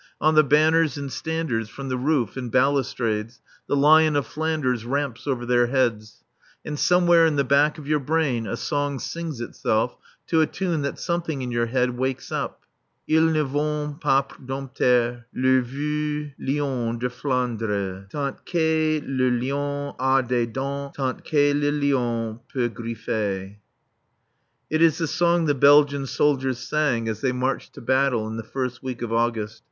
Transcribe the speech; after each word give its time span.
On 0.19 0.33
the 0.33 0.43
banners 0.43 0.97
and 0.97 1.11
standards 1.11 1.69
from 1.69 1.87
the 1.89 1.95
roof 1.95 2.35
and 2.35 2.51
balustrades 2.51 3.39
the 3.67 3.75
Lion 3.75 4.15
of 4.15 4.25
Flanders 4.25 4.83
ramps 4.83 5.27
over 5.27 5.45
their 5.45 5.67
heads. 5.67 6.23
And 6.65 6.79
somewhere 6.79 7.27
in 7.27 7.35
the 7.35 7.43
back 7.43 7.77
of 7.77 7.87
your 7.87 7.99
brain 7.99 8.47
a 8.47 8.57
song 8.57 8.97
sings 8.97 9.41
itself 9.41 9.95
to 10.25 10.41
a 10.41 10.47
tune 10.47 10.81
that 10.81 10.97
something 10.97 11.43
in 11.43 11.51
your 11.51 11.67
brain 11.67 11.97
wakes 11.97 12.31
up: 12.31 12.63
Ils 13.07 13.31
ne 13.31 13.43
vont 13.43 14.01
pas 14.01 14.25
dompter 14.43 15.23
Le 15.35 15.61
vieux 15.61 16.33
lion 16.39 16.97
de 16.97 17.07
Flandres, 17.07 18.09
Tant 18.09 18.43
que 18.43 19.01
le 19.05 19.29
lion 19.29 19.93
a 19.99 20.23
des 20.23 20.47
dents, 20.47 20.91
Tant 20.95 21.23
que 21.23 21.53
le 21.53 21.69
lion 21.69 22.39
peut 22.51 22.69
griffer. 22.73 23.57
It 24.67 24.81
is 24.81 24.97
the 24.97 25.05
song 25.07 25.45
the 25.45 25.53
Belgian 25.53 26.07
soldiers 26.07 26.57
sang 26.57 27.07
as 27.07 27.21
they 27.21 27.31
marched 27.31 27.73
to 27.73 27.81
battle 27.81 28.27
in 28.27 28.37
the 28.37 28.41
first 28.43 28.81
week 28.81 29.03
of 29.03 29.13
August. 29.13 29.59